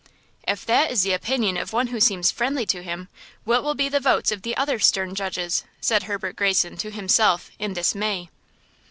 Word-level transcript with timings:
"If 0.47 0.65
that 0.65 0.89
is 0.89 1.03
the 1.03 1.13
opinion 1.13 1.57
of 1.57 1.73
one 1.73 1.89
who 1.89 1.99
seems 1.99 2.31
friendly 2.31 2.65
to 2.65 2.81
him, 2.81 3.07
what 3.43 3.63
will 3.63 3.75
be 3.75 3.87
the 3.87 3.99
votes 3.99 4.31
of 4.31 4.41
the 4.41 4.57
other 4.57 4.79
stern 4.79 5.13
judges?" 5.13 5.63
said 5.79 6.01
Herbert 6.09 6.35
Greyson 6.35 6.75
to 6.77 6.89
himself, 6.89 7.51
in 7.59 7.73
dismay. 7.73 8.31